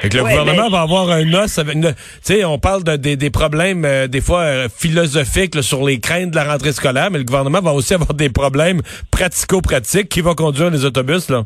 Fait 0.00 0.08
que 0.08 0.16
le 0.16 0.22
gouvernement 0.22 0.70
va 0.70 0.80
avoir 0.80 1.10
un 1.10 1.30
os 1.34 1.58
avec 1.58 1.78
Tu 1.78 1.88
sais, 2.22 2.44
on 2.44 2.58
parle 2.58 2.84
de, 2.84 2.96
des 2.96 3.30
problèmes 3.30 3.84
euh, 3.84 4.06
des 4.06 4.22
fois 4.22 4.40
euh, 4.40 4.68
philosophiques 4.74 5.62
sur 5.62 5.84
les 5.84 6.00
craintes 6.00 6.30
de 6.30 6.36
la 6.36 6.44
rentrée 6.44 6.72
scolaire, 6.72 7.10
mais 7.10 7.18
le 7.18 7.24
gouvernement 7.24 7.60
va 7.60 7.72
aussi 7.72 7.92
avoir 7.92 8.14
des 8.14 8.30
problèmes 8.30 8.80
pratico-pratiques 9.10 10.08
qui 10.08 10.22
va 10.22 10.34
conduire 10.34 10.70
les 10.70 10.86
autobus 10.86 11.28
là? 11.28 11.44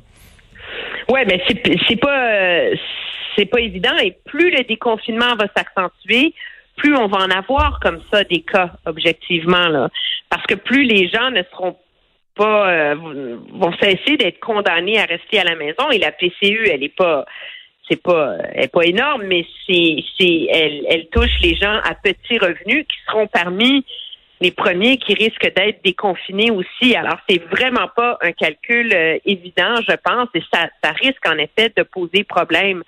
Oui, 1.08 1.20
mais 1.26 1.42
c'est 1.48 1.96
pas 1.96 2.32
euh, 2.32 2.74
c'est 3.36 3.46
pas 3.46 3.60
évident 3.60 3.96
et 4.02 4.16
plus 4.24 4.50
le 4.50 4.64
déconfinement 4.64 5.34
va 5.36 5.46
s'accentuer, 5.56 6.34
plus 6.76 6.96
on 6.96 7.06
va 7.06 7.18
en 7.18 7.30
avoir 7.30 7.80
comme 7.80 8.00
ça 8.12 8.24
des 8.24 8.40
cas 8.40 8.72
objectivement 8.86 9.68
là, 9.68 9.88
parce 10.28 10.44
que 10.46 10.54
plus 10.54 10.84
les 10.84 11.08
gens 11.08 11.30
ne 11.30 11.42
seront 11.52 11.76
pas 12.34 12.70
euh, 12.70 12.94
vont 13.52 13.72
cesser 13.80 14.16
d'être 14.16 14.40
condamnés 14.40 14.98
à 14.98 15.04
rester 15.04 15.38
à 15.38 15.44
la 15.44 15.54
maison 15.54 15.90
et 15.92 15.98
la 15.98 16.10
PCU 16.10 16.68
elle 16.68 16.82
est 16.82 16.94
pas 16.94 17.24
c'est 17.88 18.02
pas 18.02 18.36
elle 18.52 18.64
est 18.64 18.72
pas 18.72 18.84
énorme 18.84 19.22
mais 19.24 19.46
c'est 19.66 20.46
elle 20.50 20.84
elle 20.88 21.06
touche 21.12 21.40
les 21.42 21.54
gens 21.54 21.78
à 21.84 21.94
petits 21.94 22.38
revenus 22.38 22.86
qui 22.88 22.96
seront 23.06 23.28
parmi 23.28 23.84
les 24.40 24.50
premiers 24.50 24.98
qui 24.98 25.14
risquent 25.14 25.52
d'être 25.54 25.82
déconfinés 25.84 26.50
aussi. 26.50 26.94
Alors, 26.96 27.18
c'est 27.28 27.42
vraiment 27.50 27.88
pas 27.94 28.18
un 28.20 28.32
calcul 28.32 28.92
euh, 28.92 29.18
évident, 29.24 29.76
je 29.88 29.94
pense, 30.04 30.28
et 30.34 30.42
ça, 30.52 30.68
ça 30.82 30.90
risque 30.90 31.26
en 31.26 31.38
effet 31.38 31.72
de 31.76 31.82
poser 31.82 32.24
problème. 32.24 32.82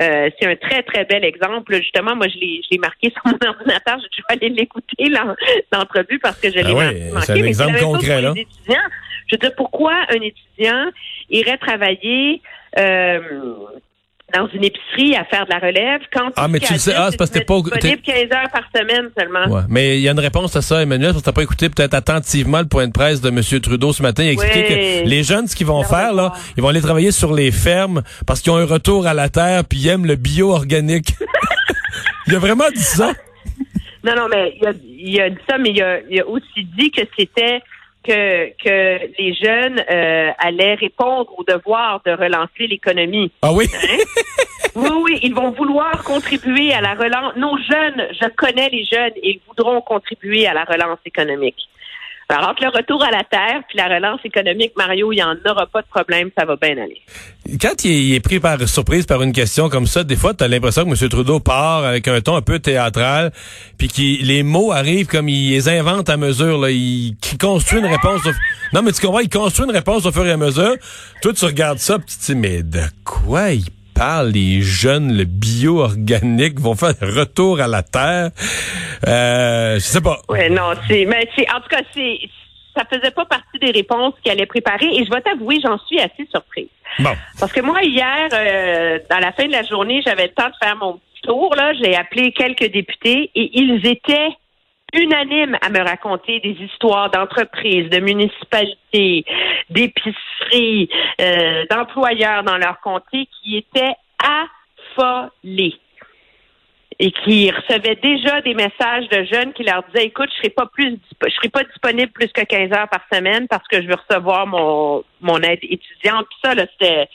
Euh, 0.00 0.30
c'est 0.38 0.46
un 0.46 0.56
très, 0.56 0.82
très 0.82 1.04
bel 1.04 1.24
exemple. 1.24 1.74
Justement, 1.76 2.14
moi, 2.14 2.28
je 2.28 2.38
l'ai 2.38 2.78
marqué 2.78 3.10
sur 3.12 3.22
mon 3.26 3.48
ordinateur. 3.48 3.98
Je 3.98 4.22
vais 4.22 4.46
aller 4.46 4.48
l'écouter, 4.48 5.10
l'entrevue, 5.72 6.18
parce 6.18 6.40
que 6.40 6.50
je 6.50 6.58
l'ai 6.58 7.10
ah 7.14 7.20
C'est 7.22 7.32
un 7.32 7.44
exemple 7.44 7.80
concret, 7.80 8.22
là. 8.22 8.32
Je 9.26 9.36
veux 9.36 9.38
dire, 9.38 9.54
pourquoi 9.56 9.94
un 10.10 10.20
étudiant 10.20 10.90
irait 11.30 11.56
travailler 11.56 12.42
euh, 12.78 13.20
dans 14.34 14.48
une 14.48 14.64
épicerie 14.64 15.16
à 15.16 15.24
faire 15.24 15.44
de 15.46 15.50
la 15.50 15.58
relève. 15.58 16.00
Quand 16.12 16.30
ah 16.36 16.48
mais 16.48 16.60
tu 16.60 16.72
le 16.72 16.78
sais. 16.78 16.94
ah 16.94 17.08
c'est 17.10 17.16
parce 17.16 17.30
que 17.30 17.38
t'es 17.38 17.44
pas 17.44 17.60
disponible 17.60 18.02
15 18.02 18.16
heures 18.32 18.50
par 18.52 18.64
semaine 18.74 19.10
seulement. 19.18 19.46
Ouais. 19.48 19.62
mais 19.68 19.98
il 19.98 20.02
y 20.02 20.08
a 20.08 20.12
une 20.12 20.20
réponse 20.20 20.54
à 20.56 20.62
ça 20.62 20.82
Emmanuel 20.82 21.12
parce 21.12 21.22
que 21.22 21.26
t'as 21.26 21.32
pas 21.32 21.42
écouté 21.42 21.68
peut-être 21.68 21.94
attentivement 21.94 22.60
le 22.60 22.66
point 22.66 22.86
de 22.86 22.92
presse 22.92 23.20
de 23.20 23.28
M. 23.28 23.40
Trudeau 23.60 23.92
ce 23.92 24.02
matin. 24.02 24.24
Il 24.24 24.28
a 24.28 24.32
expliqué 24.32 24.64
que 25.02 25.08
les 25.08 25.22
jeunes 25.22 25.46
ce 25.46 25.56
qu'ils 25.56 25.66
vont 25.66 25.82
faire 25.82 26.14
là 26.14 26.32
ils 26.56 26.62
vont 26.62 26.68
aller 26.68 26.80
travailler 26.80 27.12
sur 27.12 27.34
les 27.34 27.50
fermes 27.50 28.02
parce 28.26 28.40
qu'ils 28.40 28.52
ont 28.52 28.56
un 28.56 28.66
retour 28.66 29.06
à 29.06 29.14
la 29.14 29.28
terre 29.28 29.64
puis 29.64 29.78
ils 29.78 29.88
aiment 29.88 30.06
le 30.06 30.16
bio 30.16 30.50
organique 30.50 31.14
il 32.26 32.34
a 32.34 32.38
vraiment 32.38 32.70
dit 32.74 32.82
ça? 32.82 33.12
Non 34.04 34.14
non 34.16 34.28
mais 34.28 34.54
il 34.60 34.66
a, 34.66 34.72
il 34.84 35.20
a 35.20 35.30
dit 35.30 35.42
ça 35.48 35.58
mais 35.58 35.70
il 35.70 35.82
a, 35.82 36.00
il 36.10 36.20
a 36.20 36.26
aussi 36.26 36.64
dit 36.76 36.90
que 36.90 37.02
c'était 37.18 37.60
que, 38.02 38.50
que 38.62 39.12
les 39.18 39.34
jeunes 39.34 39.82
euh, 39.90 40.30
allaient 40.38 40.74
répondre 40.74 41.30
au 41.38 41.44
devoir 41.44 42.00
de 42.04 42.12
relancer 42.12 42.66
l'économie. 42.66 43.30
Ah 43.42 43.52
oui? 43.52 43.66
Hein? 43.74 43.98
oui, 44.74 44.90
oui, 45.02 45.20
ils 45.22 45.34
vont 45.34 45.50
vouloir 45.50 46.02
contribuer 46.04 46.72
à 46.72 46.80
la 46.80 46.94
relance. 46.94 47.36
Nos 47.36 47.56
jeunes, 47.58 48.08
je 48.20 48.28
connais 48.36 48.68
les 48.70 48.84
jeunes, 48.84 49.12
ils 49.22 49.40
voudront 49.46 49.80
contribuer 49.80 50.46
à 50.46 50.54
la 50.54 50.64
relance 50.64 50.98
économique. 51.04 51.68
Alors, 52.32 52.48
entre 52.48 52.62
le 52.62 52.70
retour 52.70 53.04
à 53.04 53.10
la 53.10 53.24
terre 53.24 53.62
puis 53.68 53.76
la 53.76 53.88
relance 53.94 54.20
économique, 54.24 54.72
Mario, 54.74 55.12
il 55.12 55.16
n'y 55.16 55.22
en 55.22 55.36
aura 55.46 55.66
pas 55.66 55.82
de 55.82 55.86
problème, 55.86 56.30
ça 56.36 56.46
va 56.46 56.56
bien 56.56 56.72
aller. 56.72 57.02
Quand 57.60 57.84
il 57.84 58.14
est, 58.14 58.20
pris 58.20 58.40
par 58.40 58.58
surprise 58.66 59.04
par 59.04 59.22
une 59.22 59.32
question 59.32 59.68
comme 59.68 59.86
ça, 59.86 60.02
des 60.02 60.16
fois, 60.16 60.32
tu 60.32 60.42
as 60.42 60.48
l'impression 60.48 60.84
que 60.84 60.90
M. 60.90 61.08
Trudeau 61.10 61.40
part 61.40 61.84
avec 61.84 62.08
un 62.08 62.22
ton 62.22 62.36
un 62.36 62.40
peu 62.40 62.58
théâtral, 62.58 63.32
puis 63.76 63.88
que 63.88 64.24
les 64.24 64.42
mots 64.42 64.72
arrivent 64.72 65.08
comme 65.08 65.28
il 65.28 65.50
les 65.50 65.68
invente 65.68 66.08
à 66.08 66.16
mesure. 66.16 66.58
Là, 66.58 66.70
il, 66.70 67.16
construit 67.38 67.80
une 67.80 67.86
réponse. 67.86 68.22
Non, 68.72 68.80
mais 68.80 68.92
tu 68.92 69.02
comprends, 69.02 69.20
il 69.20 69.28
construit 69.28 69.66
une 69.66 69.72
réponse 69.72 70.06
au 70.06 70.12
fur 70.12 70.24
et 70.26 70.32
à 70.32 70.38
mesure. 70.38 70.74
Toi, 71.20 71.32
tu 71.34 71.44
regardes 71.44 71.78
ça, 71.78 71.98
puis 71.98 72.16
tu 72.24 72.34
de 72.34 72.80
quoi 73.04 73.50
il 73.50 73.64
parle, 73.94 74.30
les 74.30 74.60
jeunes, 74.60 75.16
le 75.16 75.24
bio-organique 75.24 76.58
vont 76.60 76.74
faire 76.74 76.94
un 77.00 77.20
retour 77.20 77.60
à 77.60 77.66
la 77.66 77.82
terre. 77.82 78.30
Euh, 79.06 79.74
je 79.74 79.80
sais 79.80 80.00
pas. 80.00 80.20
Oui, 80.28 80.50
non, 80.50 80.72
c'est, 80.88 81.04
mais 81.04 81.28
c'est, 81.36 81.48
en 81.50 81.60
tout 81.60 81.68
cas, 81.68 81.82
c'est, 81.94 82.18
ça 82.76 82.84
faisait 82.90 83.10
pas 83.10 83.24
partie 83.24 83.58
des 83.60 83.70
réponses 83.70 84.14
qu'elle 84.22 84.34
allait 84.34 84.46
préparer 84.46 84.86
et 84.86 85.04
je 85.04 85.10
vais 85.10 85.20
t'avouer, 85.20 85.58
j'en 85.62 85.78
suis 85.86 86.00
assez 86.00 86.26
surprise. 86.30 86.68
Bon. 86.98 87.12
Parce 87.40 87.52
que 87.52 87.60
moi, 87.60 87.82
hier, 87.82 88.28
euh, 88.32 88.98
à 89.10 89.20
la 89.20 89.32
fin 89.32 89.46
de 89.46 89.52
la 89.52 89.62
journée, 89.62 90.02
j'avais 90.04 90.26
le 90.26 90.32
temps 90.32 90.48
de 90.48 90.54
faire 90.62 90.76
mon 90.76 90.94
petit 90.94 91.22
tour, 91.22 91.54
là. 91.54 91.72
J'ai 91.74 91.96
appelé 91.96 92.32
quelques 92.32 92.70
députés 92.70 93.30
et 93.34 93.50
ils 93.58 93.86
étaient 93.86 94.28
unanimes 94.92 95.56
à 95.62 95.70
me 95.70 95.80
raconter 95.80 96.40
des 96.40 96.56
histoires 96.60 97.10
d'entreprises, 97.10 97.88
de 97.90 98.00
municipalités, 98.00 99.24
d'épiceries, 99.70 100.88
euh, 101.20 101.64
d'employeurs 101.70 102.42
dans 102.42 102.58
leur 102.58 102.80
comté 102.80 103.28
qui 103.40 103.56
étaient 103.56 103.94
affolés 104.98 105.78
et 106.98 107.10
qui 107.10 107.50
recevaient 107.50 107.98
déjà 108.02 108.40
des 108.42 108.54
messages 108.54 109.08
de 109.08 109.24
jeunes 109.24 109.52
qui 109.54 109.64
leur 109.64 109.82
disaient 109.84 110.06
écoute, 110.06 110.28
je 110.30 110.36
serai 110.36 110.50
pas 110.50 110.66
plus 110.66 110.98
je 111.26 111.34
serai 111.34 111.48
pas 111.48 111.64
disponible 111.64 112.12
plus 112.12 112.28
que 112.28 112.42
15 112.42 112.72
heures 112.72 112.88
par 112.88 113.02
semaine 113.12 113.48
parce 113.48 113.66
que 113.66 113.80
je 113.82 113.88
veux 113.88 113.96
recevoir 113.96 114.46
mon 114.46 115.02
mon 115.20 115.38
aide 115.38 115.58
étudiante. 115.62 116.26
Puis 116.28 116.38
ça 116.44 116.54
là, 116.54 116.66
c'était 116.72 117.08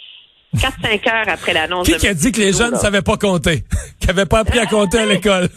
4-5 0.55 1.09
heures 1.09 1.25
après 1.27 1.53
l'annonce. 1.53 1.87
Qui, 1.87 2.07
a 2.07 2.13
dit 2.13 2.31
que 2.31 2.39
les 2.39 2.53
jeunes 2.53 2.73
ne 2.73 2.79
savaient 2.79 3.01
pas 3.01 3.17
compter? 3.17 3.63
Qui 3.99 4.07
n'avaient 4.07 4.25
pas 4.25 4.39
appris 4.39 4.59
à 4.59 4.65
compter 4.65 4.99
à 4.99 5.05
l'école? 5.07 5.49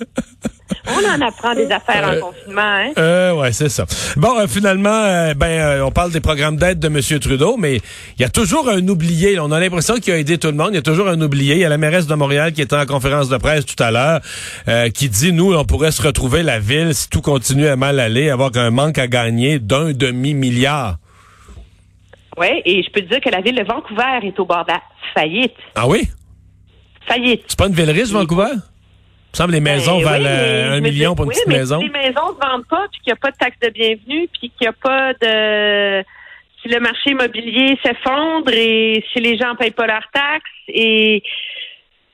On 0.87 1.05
en 1.05 1.27
apprend 1.27 1.55
des 1.55 1.71
affaires 1.71 2.05
en 2.05 2.13
euh, 2.13 2.21
confinement, 2.21 2.63
hein? 2.63 2.93
Euh, 2.99 3.35
ouais, 3.35 3.53
c'est 3.53 3.69
ça. 3.69 3.87
Bon, 4.17 4.39
euh, 4.39 4.47
finalement, 4.47 4.89
euh, 4.91 5.35
ben, 5.35 5.83
on 5.83 5.91
parle 5.91 6.11
des 6.11 6.21
programmes 6.21 6.57
d'aide 6.57 6.79
de 6.79 6.87
M. 6.87 7.21
Trudeau, 7.21 7.57
mais 7.57 7.77
il 7.77 8.23
y 8.23 8.25
a 8.25 8.29
toujours 8.29 8.69
un 8.69 8.87
oublié. 8.89 9.39
On 9.41 9.53
a 9.53 9.61
l'impression 9.61 9.97
qu'il 9.97 10.13
a 10.13 10.19
aidé 10.19 10.39
tout 10.39 10.49
le 10.49 10.55
monde. 10.55 10.71
Il 10.73 10.77
y 10.77 10.79
a 10.79 10.83
toujours 10.83 11.09
un 11.09 11.21
oublié. 11.21 11.55
Il 11.55 11.61
y 11.61 11.65
a 11.65 11.69
la 11.69 11.79
mairesse 11.79 12.07
de 12.07 12.15
Montréal 12.15 12.53
qui 12.53 12.63
était 12.63 12.77
en 12.77 12.87
conférence 12.87 13.29
de 13.29 13.37
presse 13.37 13.67
tout 13.67 13.83
à 13.83 13.91
l'heure, 13.91 14.21
qui 14.93 15.09
dit, 15.09 15.33
nous, 15.33 15.55
on 15.55 15.65
pourrait 15.65 15.93
se 15.93 16.03
retrouver 16.03 16.43
la 16.43 16.59
ville 16.59 16.95
si 16.95 17.09
tout 17.09 17.21
continue 17.21 17.67
à 17.67 17.77
mal 17.77 18.01
aller, 18.01 18.31
avoir 18.31 18.51
un 18.55 18.71
manque 18.71 18.99
à 18.99 19.07
gagner 19.07 19.59
d'un 19.59 19.93
demi-milliard. 19.93 20.99
Oui, 22.41 22.63
et 22.65 22.83
je 22.83 22.91
peux 22.91 23.03
te 23.03 23.09
dire 23.09 23.21
que 23.21 23.29
la 23.29 23.43
ville 23.43 23.55
de 23.55 23.65
Vancouver 23.65 24.21
est 24.23 24.41
au 24.41 24.47
bord 24.47 24.65
de 24.65 24.73
la 24.73 24.81
faillite. 25.15 25.55
Ah 25.75 25.87
oui? 25.87 26.09
Faillite. 27.07 27.45
C'est 27.47 27.59
pas 27.59 27.67
une 27.67 27.75
ville 27.75 27.91
riche, 27.91 28.09
Vancouver? 28.09 28.53
Il 28.53 28.57
me 28.57 29.37
semble 29.37 29.51
que 29.51 29.57
les 29.57 29.61
maisons 29.61 29.99
ben 29.99 30.05
valent 30.05 30.27
euh, 30.27 30.79
un 30.79 30.81
million 30.81 31.15
pour 31.15 31.27
une 31.27 31.33
petite 31.33 31.47
maison. 31.47 31.81
Si 31.81 31.87
les 31.87 31.93
maisons 31.93 32.33
ne 32.33 32.49
vendent 32.49 32.67
pas, 32.67 32.87
puis 32.91 33.01
qu'il 33.03 33.13
n'y 33.13 33.13
a 33.13 33.17
pas 33.17 33.31
de 33.31 33.37
taxe 33.37 33.59
de 33.63 33.69
bienvenue, 33.69 34.29
puis 34.33 34.51
qu'il 34.51 34.63
n'y 34.63 34.67
a 34.69 34.73
pas 34.73 35.13
de... 35.13 36.03
Si 36.63 36.69
le 36.69 36.81
marché 36.81 37.11
immobilier 37.11 37.79
s'effondre 37.83 38.53
et 38.53 39.05
si 39.13 39.21
les 39.21 39.39
gens 39.39 39.53
ne 39.53 39.57
payent 39.57 39.71
pas 39.71 39.87
leurs 39.87 40.11
taxes 40.13 40.45
et 40.69 41.23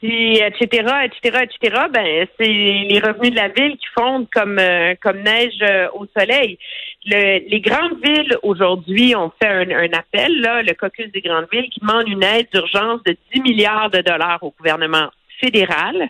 etc., 0.02 0.86
etc., 1.04 1.44
etc., 1.44 1.82
ben, 1.92 2.26
c'est 2.38 2.46
les 2.46 3.00
revenus 3.00 3.30
de 3.30 3.36
la 3.36 3.48
ville 3.48 3.76
qui 3.76 3.86
fondent 3.94 4.28
comme, 4.32 4.58
euh, 4.58 4.94
comme 5.00 5.20
neige 5.22 5.54
euh, 5.62 5.88
au 5.94 6.06
soleil. 6.16 6.58
Les 7.06 7.60
grandes 7.60 8.02
villes, 8.02 8.36
aujourd'hui, 8.42 9.14
ont 9.14 9.32
fait 9.40 9.48
un, 9.48 9.92
appel, 9.92 10.40
là, 10.40 10.62
le 10.62 10.74
caucus 10.74 11.10
des 11.12 11.20
grandes 11.20 11.46
villes, 11.52 11.70
qui 11.70 11.80
demande 11.80 12.08
une 12.08 12.22
aide 12.22 12.48
d'urgence 12.52 13.02
de 13.04 13.16
10 13.32 13.40
milliards 13.42 13.90
de 13.90 14.00
dollars 14.00 14.42
au 14.42 14.52
gouvernement 14.56 15.08
fédéral. 15.40 16.08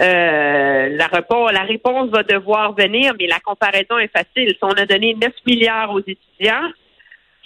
Euh, 0.00 0.88
la, 0.90 1.06
réponse, 1.06 1.52
la 1.52 1.62
réponse 1.62 2.10
va 2.10 2.22
devoir 2.22 2.74
venir, 2.74 3.14
mais 3.18 3.26
la 3.26 3.40
comparaison 3.40 3.98
est 3.98 4.12
facile. 4.12 4.50
Si 4.50 4.58
on 4.62 4.70
a 4.70 4.84
donné 4.84 5.14
9 5.14 5.32
milliards 5.46 5.90
aux 5.90 6.00
étudiants, 6.00 6.70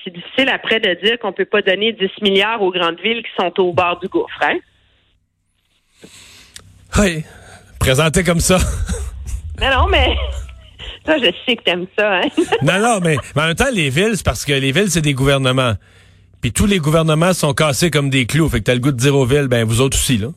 c'est 0.02 0.12
difficile 0.12 0.49
après 0.49 0.80
de 0.80 0.94
dire 0.94 1.18
qu'on 1.18 1.32
peut 1.32 1.44
pas 1.44 1.62
donner 1.62 1.92
10 1.92 2.23
milliards 2.23 2.61
aux 2.61 2.73
grandes 2.73 3.00
villes 3.00 3.23
qui 3.23 3.30
sont 3.38 3.52
au 3.61 3.73
bord 3.73 4.00
du 4.00 4.09
gouffre. 4.09 4.42
Hein? 4.42 4.59
Oui, 6.99 7.23
présenté 7.78 8.25
comme 8.25 8.40
ça. 8.40 8.59
Mais 9.61 9.70
non, 9.70 9.87
mais 9.88 10.16
toi, 11.04 11.16
je 11.19 11.30
sais 11.47 11.57
que 11.57 11.62
t'aimes 11.62 11.87
ça. 11.99 12.21
Hein? 12.21 12.28
non, 12.62 12.78
non, 12.78 13.00
mais, 13.02 13.16
en 13.37 13.47
même 13.47 13.54
temps, 13.54 13.71
les 13.73 13.90
villes, 13.90 14.12
c'est 14.14 14.25
parce 14.25 14.45
que 14.45 14.52
les 14.52 14.73
villes, 14.73 14.90
c'est 14.90 15.00
des 15.00 15.14
gouvernements. 15.14 15.75
Puis 16.40 16.52
tous 16.52 16.66
les 16.66 16.78
gouvernements 16.78 17.33
sont 17.33 17.52
cassés 17.52 17.90
comme 17.90 18.11
des 18.11 18.26
clous. 18.26 18.49
Fait 18.49 18.61
que 18.61 18.64
t'as 18.64 18.75
le 18.75 18.80
goût 18.80 18.92
de 18.92 18.97
dire 18.97 19.14
aux 19.14 19.26
villes, 19.26 19.49
ben 19.49 19.64
vous 19.64 19.80
autres 19.80 19.97
aussi, 19.97 20.16
là. 20.16 20.28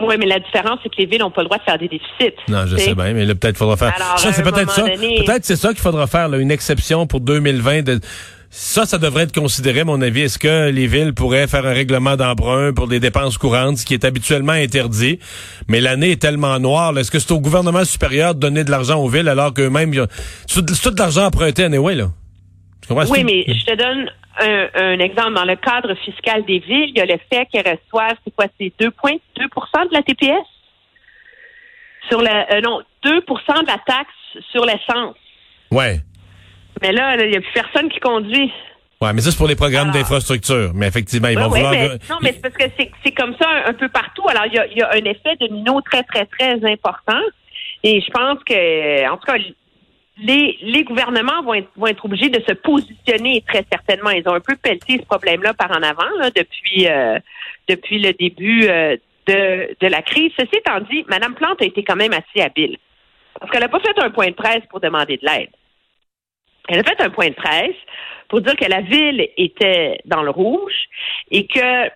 Oui, 0.00 0.14
mais 0.18 0.26
la 0.26 0.38
différence, 0.38 0.78
c'est 0.82 0.90
que 0.90 0.96
les 0.98 1.06
villes 1.06 1.20
n'ont 1.20 1.30
pas 1.30 1.42
le 1.42 1.46
droit 1.46 1.58
de 1.58 1.64
faire 1.64 1.78
des 1.78 1.88
déficits. 1.88 2.36
Non, 2.48 2.66
je 2.66 2.76
sais 2.76 2.94
bien, 2.94 3.12
mais 3.14 3.24
là, 3.24 3.34
peut-être 3.34 3.56
faudra 3.56 3.76
faire. 3.76 3.96
ça, 4.16 4.32
c'est 4.32 4.42
peut-être 4.42 4.70
ça. 4.70 4.82
Peut-être 4.82 5.44
c'est 5.44 5.56
ça 5.56 5.70
qu'il 5.70 5.80
faudra 5.80 6.06
faire, 6.06 6.28
là, 6.28 6.38
une 6.38 6.52
exception 6.52 7.06
pour 7.06 7.20
2020 7.20 7.82
de 7.82 8.00
ça, 8.50 8.86
ça 8.86 8.98
devrait 8.98 9.24
être 9.24 9.34
considéré, 9.34 9.80
à 9.80 9.84
mon 9.84 10.00
avis. 10.00 10.22
Est-ce 10.22 10.38
que 10.38 10.70
les 10.70 10.86
villes 10.86 11.12
pourraient 11.12 11.46
faire 11.46 11.66
un 11.66 11.72
règlement 11.72 12.16
d'emprunt 12.16 12.72
pour 12.72 12.88
des 12.88 12.98
dépenses 12.98 13.36
courantes, 13.36 13.78
ce 13.78 13.86
qui 13.86 13.94
est 13.94 14.04
habituellement 14.04 14.52
interdit? 14.52 15.18
Mais 15.68 15.80
l'année 15.80 16.12
est 16.12 16.22
tellement 16.22 16.58
noire. 16.58 16.96
Est-ce 16.98 17.10
que 17.10 17.18
c'est 17.18 17.32
au 17.32 17.40
gouvernement 17.40 17.84
supérieur 17.84 18.34
de 18.34 18.40
donner 18.40 18.64
de 18.64 18.70
l'argent 18.70 18.98
aux 18.98 19.08
villes 19.08 19.28
alors 19.28 19.52
qu'eux-mêmes... 19.52 19.92
C'est 20.46 20.64
tout 20.64 20.90
de 20.90 20.98
l'argent 20.98 21.26
emprunté 21.26 21.64
anyway, 21.64 21.94
là. 21.94 22.08
Oui, 22.90 23.22
mais 23.22 23.44
je 23.46 23.64
te 23.64 23.74
donne 23.74 24.10
un, 24.40 24.98
exemple. 24.98 25.34
Dans 25.34 25.44
le 25.44 25.56
cadre 25.56 25.94
fiscal 25.96 26.44
des 26.46 26.60
villes, 26.60 26.90
il 26.90 26.98
y 26.98 27.00
a 27.00 27.06
le 27.06 27.18
fait 27.30 27.46
qu'elles 27.52 27.78
reçoivent, 27.78 28.16
c'est 28.24 28.34
quoi, 28.34 28.46
c'est 28.58 28.72
2 28.80 28.90
points, 28.92 29.16
2% 29.38 29.88
de 29.88 29.94
la 29.94 30.02
TPS? 30.02 30.46
Sur 32.08 32.22
la, 32.22 32.46
euh, 32.54 32.60
non, 32.62 32.80
2% 33.04 33.62
de 33.62 33.66
la 33.66 33.78
taxe 33.86 34.44
sur 34.50 34.64
l'essence. 34.64 35.16
Ouais. 35.70 36.00
Mais 36.82 36.92
là, 36.92 37.16
il 37.16 37.30
n'y 37.30 37.36
a 37.36 37.40
plus 37.40 37.52
personne 37.52 37.88
qui 37.88 38.00
conduit. 38.00 38.52
Oui, 39.00 39.10
mais 39.14 39.20
ça, 39.20 39.30
c'est 39.30 39.36
pour 39.36 39.46
les 39.46 39.56
programmes 39.56 39.92
d'infrastructure. 39.92 40.72
Mais 40.74 40.88
effectivement, 40.88 41.28
ils 41.28 41.38
vont 41.38 41.48
vouloir... 41.48 41.72
non, 41.72 42.18
mais 42.20 42.32
c'est 42.32 42.42
parce 42.42 42.54
que 42.54 42.64
c'est 42.76 43.12
comme 43.12 43.34
ça 43.40 43.48
un, 43.66 43.72
peu 43.72 43.88
partout. 43.88 44.28
Alors, 44.28 44.46
il 44.46 44.54
y 44.54 44.58
a, 44.58 44.66
y 44.66 44.82
a, 44.82 44.90
un 44.90 45.04
effet 45.04 45.36
de 45.40 45.46
domino 45.46 45.80
très, 45.82 46.02
très, 46.02 46.26
très 46.26 46.54
important. 46.64 47.20
Et 47.84 48.00
je 48.00 48.10
pense 48.10 48.42
que, 48.44 49.08
en 49.08 49.16
tout 49.16 49.26
cas, 49.26 49.38
les, 50.20 50.58
les 50.62 50.84
gouvernements 50.84 51.42
vont 51.42 51.54
être, 51.54 51.68
vont 51.76 51.86
être 51.86 52.04
obligés 52.04 52.28
de 52.28 52.42
se 52.46 52.54
positionner 52.54 53.44
très 53.46 53.64
certainement. 53.70 54.10
Ils 54.10 54.28
ont 54.28 54.34
un 54.34 54.40
peu 54.40 54.56
pelleté 54.56 54.98
ce 54.98 55.06
problème-là 55.06 55.54
par 55.54 55.70
en 55.70 55.82
avant 55.82 56.10
là, 56.18 56.30
depuis, 56.30 56.88
euh, 56.88 57.20
depuis 57.68 58.00
le 58.00 58.12
début 58.14 58.68
euh, 58.68 58.96
de, 59.28 59.76
de 59.80 59.86
la 59.86 60.02
crise. 60.02 60.32
Ceci 60.38 60.56
étant 60.56 60.80
dit, 60.90 61.04
Mme 61.08 61.34
Plante 61.34 61.62
a 61.62 61.64
été 61.64 61.84
quand 61.84 61.96
même 61.96 62.12
assez 62.12 62.44
habile. 62.44 62.78
Parce 63.38 63.52
qu'elle 63.52 63.60
n'a 63.60 63.68
pas 63.68 63.80
fait 63.80 63.96
un 64.02 64.10
point 64.10 64.28
de 64.28 64.34
presse 64.34 64.62
pour 64.68 64.80
demander 64.80 65.18
de 65.18 65.24
l'aide. 65.24 65.50
Elle 66.68 66.80
a 66.80 66.84
fait 66.84 67.00
un 67.00 67.10
point 67.10 67.28
de 67.28 67.34
presse 67.34 67.76
pour 68.28 68.40
dire 68.42 68.56
que 68.56 68.66
la 68.66 68.82
ville 68.82 69.26
était 69.36 69.98
dans 70.04 70.22
le 70.22 70.30
rouge 70.30 70.74
et 71.30 71.46
que 71.46 71.90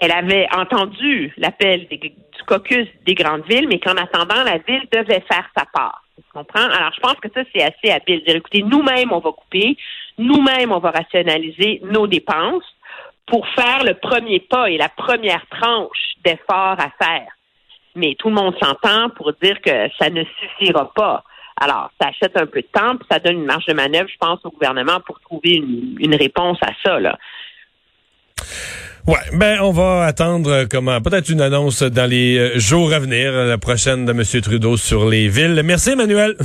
elle 0.00 0.12
avait 0.12 0.48
entendu 0.52 1.32
l'appel 1.36 1.86
du 1.88 2.12
caucus 2.46 2.88
des 3.06 3.14
grandes 3.14 3.44
villes, 3.48 3.68
mais 3.68 3.78
qu'en 3.78 3.96
attendant, 3.96 4.42
la 4.44 4.58
ville 4.58 4.86
devait 4.92 5.22
faire 5.28 5.48
sa 5.56 5.64
part. 5.72 6.02
Tu 6.16 6.22
comprends? 6.32 6.68
Alors, 6.70 6.92
je 6.94 7.00
pense 7.00 7.14
que 7.14 7.28
ça, 7.32 7.42
c'est 7.52 7.62
assez 7.62 7.90
habile. 7.90 8.22
Dire, 8.24 8.36
écoutez, 8.36 8.62
nous-mêmes, 8.62 9.12
on 9.12 9.20
va 9.20 9.30
couper, 9.32 9.76
nous-mêmes, 10.18 10.72
on 10.72 10.78
va 10.78 10.90
rationaliser 10.90 11.80
nos 11.84 12.06
dépenses 12.06 12.64
pour 13.26 13.46
faire 13.48 13.84
le 13.84 13.94
premier 13.94 14.40
pas 14.40 14.70
et 14.70 14.76
la 14.76 14.88
première 14.88 15.44
tranche 15.46 16.14
d'efforts 16.24 16.78
à 16.78 16.90
faire. 17.02 17.28
Mais 17.94 18.14
tout 18.18 18.28
le 18.28 18.34
monde 18.34 18.56
s'entend 18.60 19.10
pour 19.10 19.32
dire 19.34 19.60
que 19.60 19.88
ça 19.98 20.10
ne 20.10 20.24
suffira 20.40 20.92
pas. 20.94 21.24
Alors, 21.60 21.90
ça 22.00 22.08
achète 22.08 22.36
un 22.36 22.46
peu 22.46 22.60
de 22.60 22.68
temps, 22.72 22.96
puis 22.96 23.06
ça 23.10 23.18
donne 23.18 23.36
une 23.36 23.44
marge 23.44 23.66
de 23.66 23.74
manœuvre, 23.74 24.08
je 24.08 24.18
pense, 24.18 24.40
au 24.44 24.50
gouvernement 24.50 25.00
pour 25.06 25.20
trouver 25.20 25.56
une, 25.56 25.96
une 25.98 26.14
réponse 26.14 26.58
à 26.62 26.72
ça. 26.84 26.98
Là. 26.98 27.18
Ouais, 29.06 29.18
ben 29.32 29.58
on 29.60 29.72
va 29.72 30.04
attendre 30.04 30.50
euh, 30.50 30.64
comment 30.70 31.00
peut-être 31.00 31.28
une 31.28 31.40
annonce 31.40 31.82
dans 31.82 32.08
les 32.08 32.38
euh, 32.38 32.58
jours 32.58 32.92
à 32.92 33.00
venir, 33.00 33.32
la 33.32 33.58
prochaine 33.58 34.04
de 34.04 34.12
M. 34.12 34.22
Trudeau 34.40 34.76
sur 34.76 35.08
les 35.08 35.28
villes. 35.28 35.60
Merci 35.64 35.90
Emmanuel. 35.90 36.36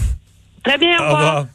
Très 0.64 0.78
bien, 0.80 0.98
au 1.00 1.04
revoir. 1.04 1.12
Au 1.12 1.16
revoir. 1.16 1.46